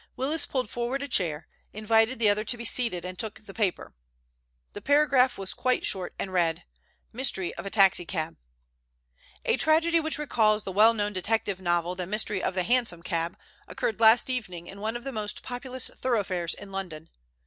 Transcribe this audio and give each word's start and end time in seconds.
Willis 0.15 0.47
pulled 0.47 0.67
forward 0.67 1.03
a 1.03 1.07
chair, 1.07 1.47
invited 1.73 2.17
the 2.17 2.27
other 2.27 2.43
to 2.43 2.57
be 2.57 2.65
seated, 2.65 3.05
and 3.05 3.19
took 3.19 3.45
the 3.45 3.53
paper. 3.53 3.93
The 4.73 4.81
paragraph 4.81 5.37
was 5.37 5.53
quite 5.53 5.85
short, 5.85 6.15
and 6.17 6.33
read: 6.33 6.63
"MYSTERY 7.13 7.53
OF 7.53 7.67
A 7.67 7.69
TAXI 7.69 8.07
CAB 8.07 8.35
"A 9.45 9.57
tragedy 9.57 9.99
which 9.99 10.17
recalls 10.17 10.63
the 10.63 10.71
well 10.71 10.95
known 10.95 11.13
detective 11.13 11.61
novel 11.61 11.93
The 11.93 12.07
Mystery 12.07 12.41
of 12.41 12.55
the 12.55 12.63
Hansom 12.63 13.03
Cab 13.03 13.37
occurred 13.67 13.99
last 13.99 14.27
evening 14.27 14.65
in 14.65 14.81
one 14.81 14.97
of 14.97 15.03
the 15.03 15.11
most 15.11 15.43
populous 15.43 15.87
thoroughfares 15.89 16.55
in 16.55 16.71
London. 16.71 17.07